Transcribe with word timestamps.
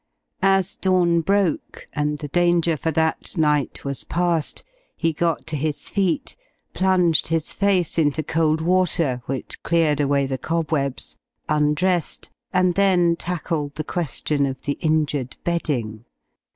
As 0.41 0.77
dawn 0.77 1.21
broke, 1.21 1.87
and 1.93 2.17
the 2.17 2.27
danger 2.27 2.75
for 2.75 2.89
that 2.89 3.37
night 3.37 3.85
was 3.85 4.03
past, 4.03 4.63
he 4.95 5.13
got 5.13 5.45
to 5.45 5.55
his 5.55 5.89
feet, 5.89 6.35
plunged 6.73 7.27
his 7.27 7.53
face 7.53 7.99
into 7.99 8.23
cold 8.23 8.61
water, 8.61 9.21
which 9.27 9.61
cleared 9.61 9.99
away 10.01 10.25
the 10.25 10.39
cobwebs, 10.39 11.17
undressed, 11.47 12.31
and 12.51 12.73
then 12.73 13.15
tackled 13.15 13.75
the 13.75 13.83
question 13.83 14.47
of 14.47 14.63
the 14.63 14.79
injured 14.81 15.37
bedding. 15.43 16.03